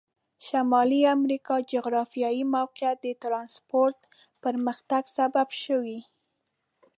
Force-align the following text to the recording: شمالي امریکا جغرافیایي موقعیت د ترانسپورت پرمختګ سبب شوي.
شمالي 0.47 1.01
امریکا 1.17 1.55
جغرافیایي 1.71 2.43
موقعیت 2.55 2.97
د 3.03 3.07
ترانسپورت 3.23 3.97
پرمختګ 4.43 5.03
سبب 5.17 5.47
شوي. 5.63 5.99